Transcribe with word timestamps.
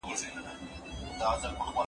زه 0.19 0.27
به 0.33 0.41
سبا 1.19 1.29
ته 1.31 1.37
فکر 1.41 1.53
کوم!؟ 1.61 1.75